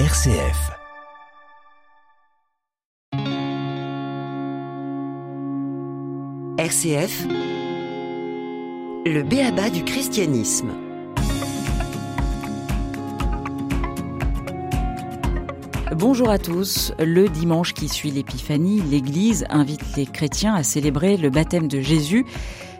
[0.00, 0.72] RCF.
[6.58, 7.26] RCF,
[9.06, 10.72] le béaba du christianisme.
[15.94, 16.92] Bonjour à tous.
[16.98, 22.26] Le dimanche qui suit l'Épiphanie, l'Église invite les chrétiens à célébrer le baptême de Jésus.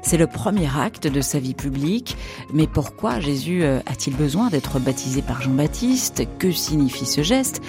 [0.05, 2.19] C'est le premier acte de sa vie publique.
[2.53, 6.25] Mais pourquoi Jésus euh, a-t-il besoin d'être baptisé par Jean-Baptiste?
[6.39, 7.63] Que signifie ce geste?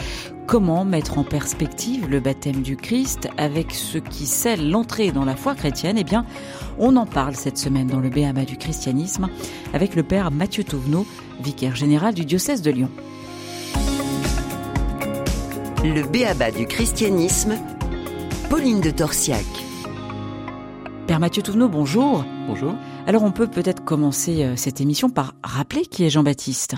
[0.45, 5.37] Comment mettre en perspective le baptême du Christ avec ce qui scelle l'entrée dans la
[5.37, 5.97] foi chrétienne?
[5.97, 6.25] Eh bien,
[6.77, 9.29] on en parle cette semaine dans le Béaba du christianisme
[9.73, 11.07] avec le père Mathieu Touvenot,
[11.41, 12.89] vicaire général du diocèse de Lyon.
[15.83, 17.55] Le béaba du christianisme,
[18.49, 19.64] Pauline de Torsiac.
[21.07, 22.25] Père Mathieu Touvenot, bonjour.
[22.47, 22.73] Bonjour.
[23.05, 26.73] Alors on peut peut-être commencer euh, cette émission par rappeler qui est Jean-Baptiste.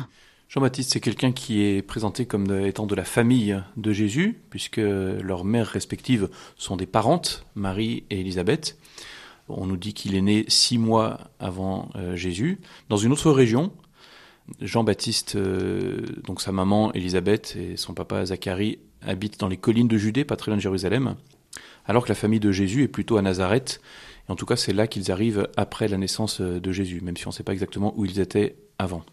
[0.49, 5.46] Jean-Baptiste, c'est quelqu'un qui est présenté comme étant de la famille de Jésus, puisque leurs
[5.46, 8.77] mères respectives sont des parentes, Marie et Élisabeth.
[9.48, 12.59] On nous dit qu'il est né six mois avant euh, Jésus,
[12.90, 13.71] dans une autre région.
[14.59, 19.98] Jean-Baptiste, euh, donc sa maman Élisabeth et son papa Zacharie habitent dans les collines de
[19.98, 21.15] Judée, pas très loin de Jérusalem,
[21.85, 23.80] alors que la famille de Jésus est plutôt à Nazareth.
[24.28, 27.28] Et en tout cas, c'est là qu'ils arrivent après la naissance de Jésus, même si
[27.28, 29.04] on ne sait pas exactement où ils étaient avant.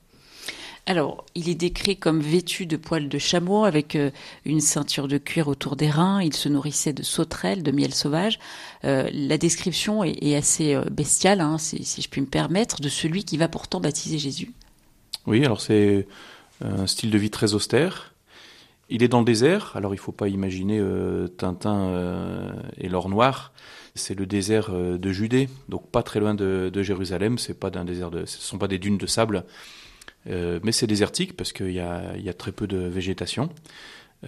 [0.87, 4.11] Alors, il est décrit comme vêtu de poils de chameau avec euh,
[4.45, 6.21] une ceinture de cuir autour des reins.
[6.21, 8.39] Il se nourrissait de sauterelles, de miel sauvage.
[8.85, 12.83] Euh, la description est, est assez euh, bestiale, hein, si, si, je puis me permettre,
[12.83, 14.53] de celui qui va pourtant baptiser Jésus.
[15.27, 16.07] Oui, alors c'est
[16.63, 18.15] un style de vie très austère.
[18.91, 22.89] Il est dans le désert, alors il ne faut pas imaginer euh, Tintin euh, et
[22.89, 23.53] l'or noir.
[23.97, 27.39] C'est le désert euh, de Judée, donc pas très loin de, de Jérusalem.
[27.39, 29.45] C'est pas d'un désert de, ce sont pas des dunes de sable,
[30.27, 33.51] mais c'est désertique parce qu'il y a, y a, très peu de végétation.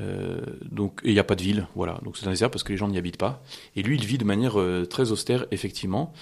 [0.01, 1.99] Euh, donc il n'y a pas de ville, voilà.
[2.03, 3.43] Donc c'est un désert parce que les gens n'y habitent pas.
[3.77, 6.13] Et lui, il vit de manière euh, très austère, effectivement,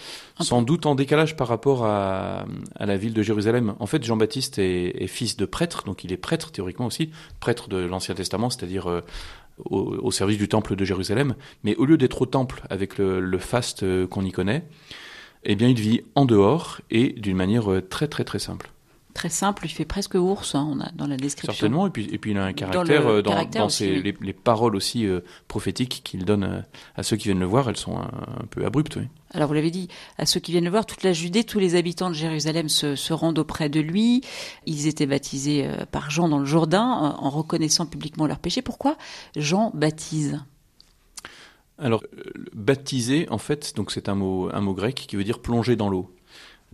[0.41, 3.75] sans doute en décalage par rapport à, à la ville de Jérusalem.
[3.81, 7.11] En fait, Jean-Baptiste est, est, fils de prêtre, donc il est prêtre théoriquement aussi,
[7.41, 9.01] prêtre de l'Ancien Testament, c'est-à-dire euh,
[9.59, 11.35] au, service du temple de Jérusalem.
[11.63, 14.65] Mais au lieu d'être au temple avec le, le faste euh, qu'on y connaît,
[15.45, 18.71] eh bien, il vit en dehors et d'une manière euh, très très très simple
[19.15, 21.53] très simple, il fait presque ours hein, on a, dans la description.
[21.53, 23.93] Certainement, et puis, et puis il a un caractère dans, dans, caractère dans aussi, ses,
[23.93, 24.03] oui.
[24.03, 26.61] les, les, paroles aussi euh, prophétiques qu'il donne euh,
[26.97, 28.11] à ceux qui viennent le voir, elles sont un,
[28.43, 28.97] un peu abruptes.
[28.97, 29.09] Oui.
[29.33, 29.89] Alors vous l'avez dit,
[30.19, 32.97] à ceux qui viennent le voir, toute la Judée, tous les habitants de Jérusalem se,
[32.97, 34.23] se rendent auprès de lui.
[34.67, 38.63] Ils étaient baptisés euh, par Jean dans le Jourdain en reconnaissant publiquement leurs péchés.
[38.63, 38.97] Pourquoi
[39.37, 40.41] Jean baptise?
[41.79, 42.05] Alors,
[42.53, 45.89] baptiser, en fait, donc c'est un mot, un mot grec qui veut dire plonger dans
[45.89, 46.15] l'eau.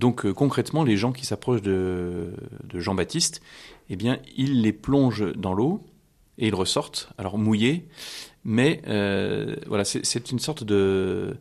[0.00, 2.32] Donc euh, concrètement, les gens qui s'approchent de,
[2.72, 3.42] Jean-Baptiste,
[3.90, 5.84] eh bien, ils les plongent dans l'eau
[6.38, 7.86] et ils ressortent, alors mouillés,
[8.42, 11.36] mais euh, voilà, c'est une sorte de,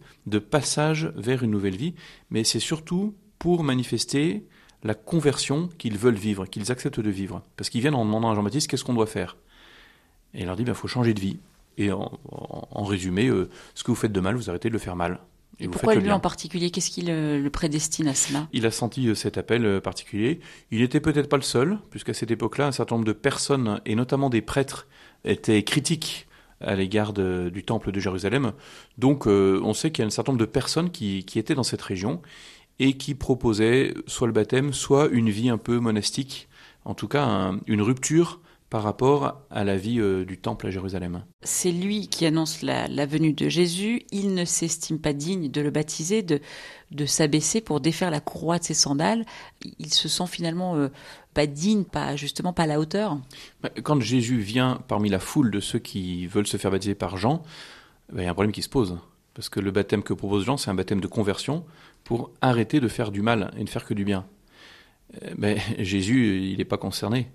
[0.52, 1.96] passage vers une nouvelle vie,
[2.32, 4.46] mais c'est surtout pour manifester
[4.84, 7.42] la conversion qu'ils veulent vivre, qu'ils acceptent de vivre.
[7.56, 9.38] Parce qu'ils viennent en demandant à Jean-Baptiste qu'est-ce qu'on doit faire?
[10.34, 11.40] Et il leur dit, il ben, faut changer de vie.
[11.78, 14.98] Et en résumé, euh, ce que vous faites de mal, vous arrêtez de le faire
[14.98, 15.22] mal.
[15.60, 16.72] Et, pourquoi lui en particulier?
[16.72, 18.48] Qu'est-ce qui le, le, prédestine à cela?
[18.54, 20.40] Il a senti cet appel particulier.
[20.72, 23.96] Il n'était peut-être pas le seul, puisqu'à cette époque-là, un certain nombre de personnes, et
[23.96, 24.88] notamment des prêtres,
[25.26, 26.28] étaient critiques
[26.62, 28.54] à l'égard du temple de Jérusalem.
[28.98, 31.56] Donc euh, on sait qu'il y a un certain nombre de personnes qui, qui, étaient
[31.56, 32.22] dans cette région
[32.80, 36.48] et qui proposaient soit le baptême, soit une vie un peu monastique,
[36.86, 40.70] en tout cas un, une rupture par rapport à la vie euh, du temple à
[40.70, 41.24] Jérusalem.
[41.42, 44.04] C'est lui qui annonce la, la, venue de Jésus.
[44.12, 46.40] Il ne s'estime pas digne de le baptiser, de,
[46.92, 49.26] de s'abaisser pour défaire la courroie de ses sandales.
[49.80, 50.90] Il se sent finalement euh,
[51.34, 53.18] pas digne, pas justement pas à la hauteur.
[53.82, 57.42] Quand Jésus vient parmi la foule de ceux qui veulent se faire baptiser par Jean,
[58.14, 59.00] ben, il y a un problème qui se pose.
[59.34, 61.66] Parce que le baptême que propose Jean, c'est un baptême de conversion
[62.04, 64.28] pour arrêter de faire du mal et ne faire que du bien.
[65.38, 67.32] Mais Jésus, il n'est pas concerné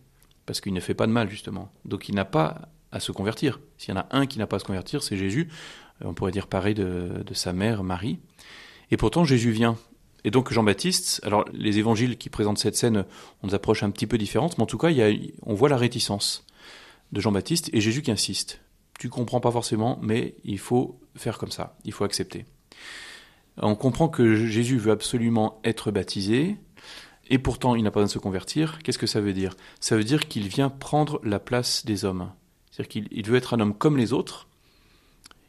[0.47, 1.72] parce qu'il ne fait pas de mal, justement.
[1.85, 3.61] Donc il n'a pas à se convertir.
[3.76, 5.49] S'il y en a un qui n'a pas à se convertir, c'est Jésus.
[6.00, 8.19] On pourrait dire pareil de, sa mère, Marie.
[8.91, 9.76] Et pourtant, Jésus vient.
[10.25, 13.05] Et donc Jean-Baptiste, alors les évangiles qui présentent cette scène,
[13.43, 14.88] on nous approche un petit peu différente, mais en tout cas,
[15.43, 16.47] on voit la réticence
[17.12, 18.61] de Jean-Baptiste et Jésus qui insiste.
[18.99, 22.47] Tu comprends pas forcément, mais il faut faire comme ça, il faut accepter.
[23.58, 26.56] On comprend que Jésus veut absolument être baptisé,
[27.31, 29.56] et pourtant il n'a pas besoin de se convertir, qu'est-ce que ça veut dire?
[29.81, 32.31] Ça veut dire qu'il vient prendre la place des hommes.
[32.71, 34.49] C'est-à-dire qu'il veut être un homme comme les autres,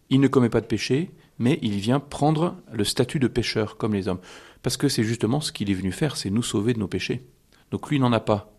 [0.10, 3.94] il ne commet pas de péché, mais il vient prendre le statut de pécheur comme
[3.94, 4.20] les hommes.
[4.62, 7.28] Parce que c'est justement ce qu'il est venu faire, c'est nous sauver de nos péchés.
[7.72, 8.52] Donc lui, n'en a pas.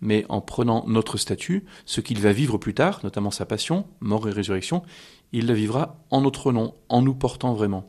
[0.00, 4.28] mais en prenant notre statut, ce qu'il va vivre plus tard, notamment sa passion, mort
[4.28, 4.82] et résurrection,
[5.32, 7.88] il la vivra en notre nom, en nous portant vraiment.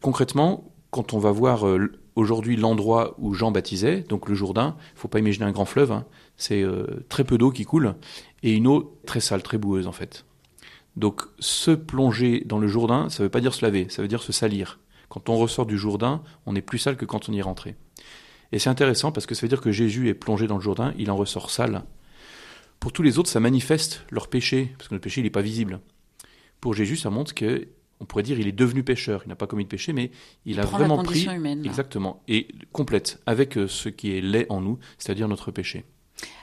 [0.00, 4.98] Concrètement, quand on va voir euh, aujourd'hui l'endroit où Jean baptisait, donc le Jourdain, il
[4.98, 7.94] faut pas imaginer un grand fleuve, hein, c'est euh, très peu d'eau qui coule,
[8.42, 10.24] et une eau très sale, très boueuse en fait.
[10.96, 14.08] Donc se plonger dans le Jourdain, ça ne veut pas dire se laver, ça veut
[14.08, 14.80] dire se salir.
[15.08, 17.76] Quand on ressort du Jourdain, on est plus sale que quand on y est rentré.
[18.52, 20.94] Et c'est intéressant parce que ça veut dire que Jésus est plongé dans le Jourdain,
[20.98, 21.84] il en ressort sale.
[22.80, 25.42] Pour tous les autres, ça manifeste leur péché, parce que le péché, il n'est pas
[25.42, 25.80] visible.
[26.60, 27.68] Pour Jésus, ça montre que,
[28.00, 29.22] on pourrait dire, il est devenu pécheur.
[29.24, 30.10] Il n'a pas commis de péché, mais
[30.44, 34.60] il, a vraiment pris, humaine, exactement, et complète avec euh, ce qui est laid en
[34.60, 35.84] nous, c'est-à-dire notre péché.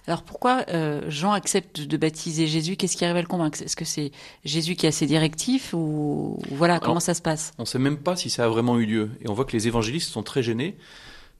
[0.05, 2.75] Alors pourquoi euh, Jean accepte de baptiser Jésus?
[2.75, 3.61] Qu'est-ce qui arrive à le convaincre?
[3.61, 4.11] Est-ce que c'est
[4.43, 7.53] Jésus qui a ses directifs ou voilà comment ça se passe?
[7.57, 9.09] On ne sait même pas si ça a vraiment eu lieu.
[9.21, 10.77] Et on voit que les évangélistes sont très gênés.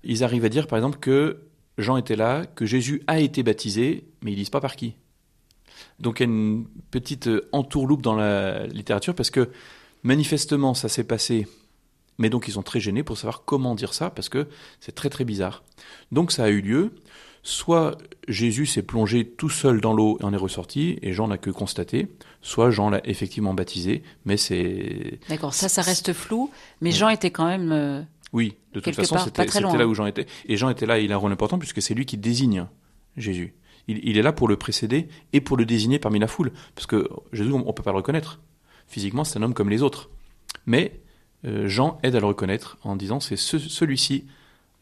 [0.04, 1.44] Ils arrivent à dire par exemple que
[1.77, 4.95] Jean était là, que Jésus a été baptisé, mais ils disent pas par qui.
[6.00, 9.50] Donc il y a une petite entourloupe dans la littérature parce que
[10.03, 11.47] manifestement ça s'est passé,
[12.17, 14.47] mais donc ils sont très gênés pour savoir comment dire ça parce que
[14.79, 15.63] c'est très très bizarre.
[16.11, 16.91] Donc ça a eu lieu.
[17.45, 17.97] Soit
[18.29, 21.50] Jésus s'est plongé tout seul dans l'eau et en est ressorti, et Jean n'a que
[21.50, 22.07] constaté,
[22.41, 25.19] soit Jean l'a effectivement baptisé, mais c'est...
[25.27, 27.73] D'accord, ça, ça reste flou, mais Jean était quand même...
[27.73, 28.01] Euh,
[28.31, 30.25] oui, de toute façon, c'était là où Jean était.
[30.47, 32.65] Et Jean était là, il a un rôle important, puisque c'est lui qui désigne
[33.17, 33.53] Jésus.
[33.88, 37.09] Il, est là pour le précéder et pour le désigner parmi la foule, parce que
[37.33, 38.39] Jésus, on ne peut pas le reconnaître.
[38.88, 40.09] Physiquement, c'est un homme comme les autres.
[40.65, 41.00] Mais
[41.45, 44.25] euh, Jean aide à le reconnaître en disant, c'est celui-ci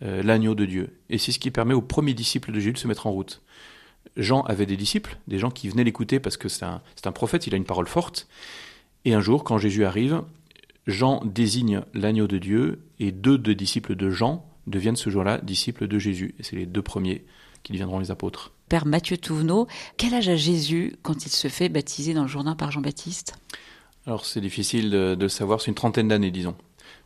[0.03, 0.95] euh, l'agneau de Dieu.
[1.09, 3.41] Et c'est ce qui permet aux premiers disciples de Jésus de se mettre en route.
[4.17, 7.53] Jean avait des disciples, des gens qui venaient l'écouter parce que c'est un, prophète, il
[7.53, 8.27] a une parole forte.
[9.05, 10.21] Et un jour, quand Jésus arrive,
[10.87, 15.87] Jean désigne l'agneau de Dieu et deux des disciples de Jean deviennent ce jour-là disciples
[15.87, 16.35] de Jésus.
[16.39, 17.23] Et c'est les deux premiers
[17.63, 18.51] qui deviendront les apôtres.
[18.69, 22.55] Père Mathieu Touvenot, quel âge a Jésus quand il se fait baptiser dans le Jourdain
[22.55, 23.35] par Jean-Baptiste?
[24.07, 26.55] Alors c'est difficile de, de savoir, c'est une trentaine d'années disons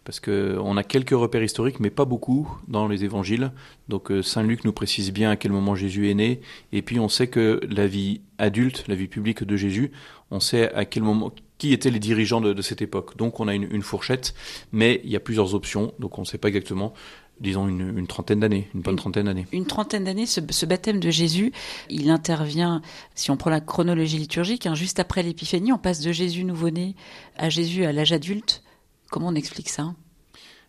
[0.05, 3.51] parce qu'on a quelques repères historiques, mais pas beaucoup dans les évangiles.
[3.89, 6.99] Donc euh, Saint Luc nous précise bien à quel moment Jésus est né, et puis
[6.99, 9.91] on sait que la vie adulte, la vie publique de Jésus,
[10.29, 13.17] on sait à quel moment, qui étaient les dirigeants de, cette époque.
[13.17, 14.35] Donc on a une, fourchette,
[14.71, 16.93] mais il y a plusieurs options, donc on ne sait pas exactement.
[17.41, 19.45] Disons une, trentaine d'années, une bonne trentaine d'années.
[19.51, 21.51] Une trentaine d'années, ce, baptême de Jésus,
[21.89, 22.81] il intervient,
[23.13, 26.95] si on prend la chronologie liturgique, hein, juste après l'épiphanie, on passe de Jésus nouveau-né
[27.37, 28.63] à Jésus à l'âge adulte.
[29.11, 29.93] Comment on explique ça?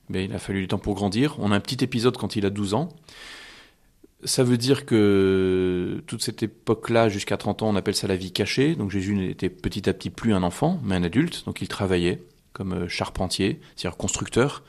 [0.08, 1.36] Mais Il a fallu du temps pour grandir.
[1.38, 2.88] On a un petit épisode quand il a 12 ans.
[4.24, 8.32] Ça veut dire que toute cette époque-là, jusqu'à 30 ans, on appelle ça la vie
[8.32, 8.74] cachée.
[8.74, 11.44] Donc Jésus n'était petit à petit plus un enfant, mais un adulte.
[11.46, 12.22] Donc il travaillait
[12.52, 14.62] comme euh, charpentier, c'est-à-dire constructeur,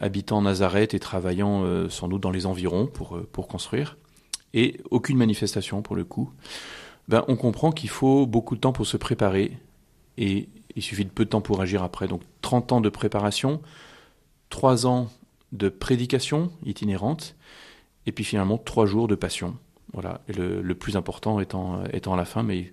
[0.00, 3.96] habitant Nazareth et travaillant euh, sans doute dans les environs pour, euh, pour construire.
[4.54, 6.30] Et aucune manifestation pour le coup.
[7.08, 9.58] Ben, on comprend qu'il faut beaucoup de temps pour se préparer
[10.16, 12.08] et il suffit de peu de temps pour agir après.
[12.08, 13.60] Donc 30 ans de préparation,
[14.48, 15.08] 3 ans
[15.52, 17.36] de prédication itinérante,
[18.06, 19.56] et puis finalement 3 jours de passion.
[19.92, 22.72] Voilà, le, plus important étant, étant la fin, mais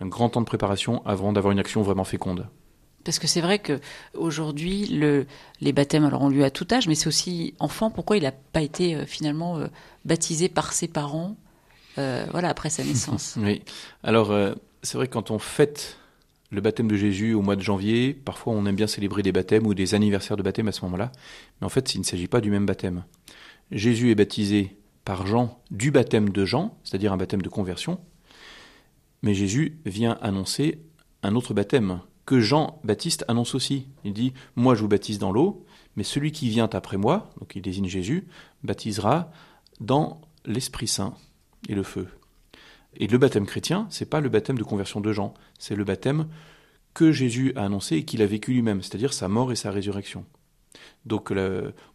[0.00, 2.48] un grand temps de préparation avant d'avoir une action vraiment féconde.
[3.06, 3.80] Parce que c'est vrai que
[4.14, 5.26] aujourd'hui, le,
[5.60, 7.90] les baptêmes alors ont lieu à tout âge, mais c'est aussi enfant.
[7.90, 9.68] Pourquoi il n'a pas été euh, finalement euh,
[10.04, 11.36] baptisé par ses parents,
[11.98, 13.36] euh, voilà, après sa naissance?
[13.40, 13.62] Oui.
[14.02, 14.36] Alors
[14.82, 15.98] c'est vrai que quand on fête
[16.50, 18.14] le baptême de Jésus au mois de janvier.
[18.14, 21.10] Parfois, on aime bien célébrer des baptêmes ou des anniversaires de baptême à ce moment-là.
[21.60, 23.04] Mais en fait, il ne s'agit pas du même baptême.
[23.72, 28.00] Jésus est baptisé par Jean du baptême de Jean, c'est-à-dire un baptême de conversion.
[29.22, 30.78] Mais Jésus vient annoncer
[31.22, 33.86] un autre baptême que Jean-Baptiste annonce aussi.
[34.04, 35.64] Il dit Moi, je vous baptise dans l'eau,
[35.96, 38.26] mais celui qui vient après moi, donc il désigne Jésus,
[38.64, 39.30] baptisera
[39.80, 41.14] dans l'Esprit Saint
[41.68, 42.08] et le feu.
[42.98, 46.28] Et le baptême chrétien, c'est pas le baptême de conversion de Jean, c'est le baptême
[46.94, 50.24] que Jésus a annoncé et qu'il a vécu lui-même, c'est-à-dire sa mort et sa résurrection.
[51.04, 51.32] Donc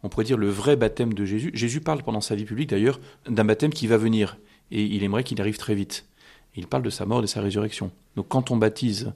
[0.02, 1.50] on pourrait dire le vrai baptême de Jésus.
[1.54, 4.38] Jésus parle pendant sa vie publique d'ailleurs d'un baptême qui va venir
[4.70, 6.06] et il aimerait qu'il arrive très vite.
[6.54, 7.90] Il parle de sa mort et de sa résurrection.
[8.16, 9.12] Donc quand on baptise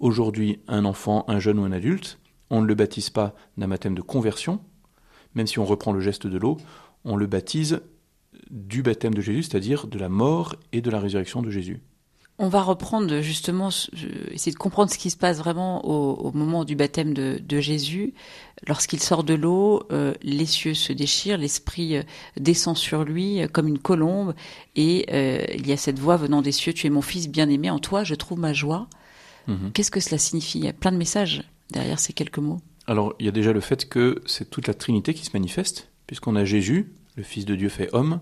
[0.00, 2.18] aujourd'hui un enfant, un jeune ou un adulte,
[2.50, 4.60] on ne le baptise pas d'un baptême de conversion,
[5.34, 6.58] même si on reprend le geste de l'eau,
[7.04, 7.80] on le baptise
[8.50, 11.80] du baptême de Jésus, c'est-à-dire de la mort et de la résurrection de Jésus.
[12.38, 13.68] On va reprendre justement,
[14.30, 18.14] essayer de comprendre ce qui se passe vraiment au, moment du baptême de, Jésus.
[18.66, 22.02] Lorsqu'il sort de l'eau, euh, les cieux se déchirent, l'Esprit euh,
[22.36, 24.34] descend sur lui euh, comme une colombe,
[24.76, 25.06] et
[25.56, 28.02] il y a cette voix venant des cieux, Tu es mon Fils bien-aimé, en toi
[28.02, 28.88] je trouve ma joie.
[29.46, 29.72] Mhm.
[29.72, 30.58] Qu'est-ce que cela signifie?
[30.58, 32.60] Il y a plein de messages derrière ces quelques mots.
[32.86, 35.88] Alors il y a déjà le fait que c'est toute la Trinité qui se manifeste,
[36.06, 38.20] puisqu'on a Jésus, le Fils de Dieu fait homme.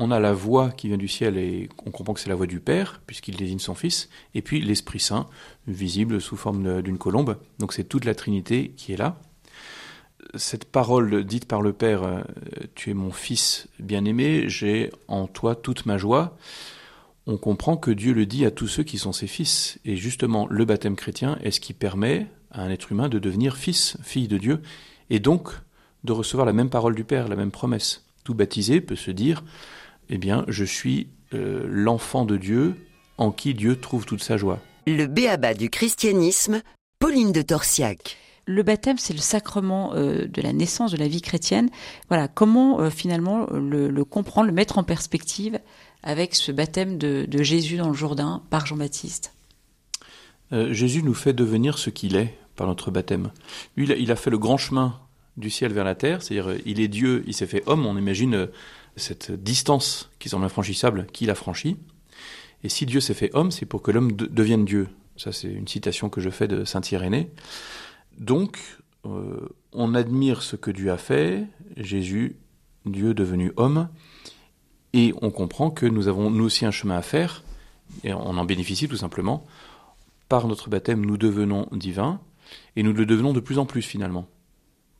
[0.00, 2.46] on a la voix qui vient du ciel et on comprend que c'est la voix
[2.46, 5.26] du Père, puisqu'il désigne son Fils, et puis l'Esprit Saint,
[5.66, 7.36] visible sous forme d'une colombe.
[7.58, 9.20] Donc c'est toute la Trinité qui est là.
[10.34, 12.20] Cette parole dite par le Père, euh,
[12.74, 16.36] Tu es mon Fils bien-aimé, j'ai en toi toute ma joie,
[17.28, 19.78] on comprend que Dieu le dit à tous ceux qui sont ses fils.
[19.84, 23.58] Et justement, le baptême chrétien est ce qui permet à un être humain de devenir
[23.58, 24.62] fils, fille de Dieu,
[25.10, 25.50] et donc
[26.04, 28.06] de recevoir la même parole du Père, la même promesse.
[28.24, 29.44] Tout baptisé peut se dire
[30.08, 32.76] eh bien, je suis euh, l'enfant de Dieu
[33.18, 34.58] en qui Dieu trouve toute sa joie.
[34.86, 36.62] Le béaba du christianisme,
[36.98, 38.16] Pauline de Torsiac.
[38.46, 41.68] Le baptême, c'est le sacrement euh, de la naissance de la vie chrétienne.
[42.08, 45.60] Voilà, comment euh, finalement le, comprendre, le mettre en perspective
[46.02, 49.32] avec ce baptême de, Jésus dans le Jourdain par Jean-Baptiste
[50.50, 53.32] Jésus nous fait devenir ce qu'il est par notre baptême.
[53.76, 54.98] Lui, il a, fait le grand chemin
[55.36, 58.48] du ciel vers la terre, c'est-à-dire il est Dieu, il s'est fait homme, on imagine
[58.96, 61.76] cette distance qui semble infranchissable, qu'il a franchi.
[62.64, 64.88] Et si Dieu s'est fait homme, c'est pour que l'homme devienne Dieu.
[65.16, 67.30] Ça, c'est une citation que je fais de Saint Irénée.
[68.18, 68.58] Donc,
[69.06, 71.44] euh, on admire ce que Dieu a fait,
[71.76, 72.36] Jésus,
[72.84, 73.88] Dieu devenu homme,
[74.92, 77.44] et on comprend que nous avons nous aussi un chemin à faire,
[78.04, 79.44] et on en bénéficie tout simplement.
[80.28, 82.20] Par notre baptême, nous devenons divins,
[82.76, 84.28] et nous le devenons de plus en plus finalement.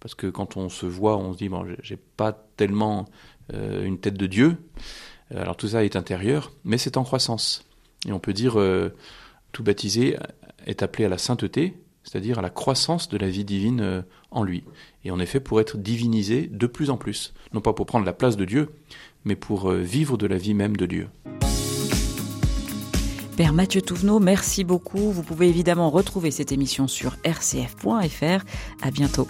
[0.00, 3.07] Parce que quand on se voit, on se dit, bon, j'ai pas tellement
[3.52, 4.57] euh, une tête de Dieu.
[5.35, 7.64] Alors tout ça est intérieur, mais c'est en croissance.
[8.07, 8.95] Et on peut dire, euh,
[9.52, 10.16] tout baptisé
[10.66, 14.64] est appelé à la sainteté, c'est-à-dire à la croissance de la vie divine en lui.
[15.05, 17.35] Et en effet, pour être divinisé de plus en plus.
[17.52, 18.71] Non pas pour prendre la place de Dieu,
[19.25, 21.09] mais pour vivre de la vie même de Dieu.
[23.38, 25.12] Père Mathieu Touvenot, merci beaucoup.
[25.12, 28.45] Vous pouvez évidemment retrouver cette émission sur rcf.fr.
[28.83, 29.28] À bientôt.